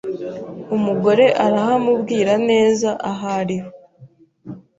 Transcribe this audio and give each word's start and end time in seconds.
Umugore 0.75 1.25
arahamubwira 1.45 2.33
neza 2.49 2.89
ahariho. 3.11 3.69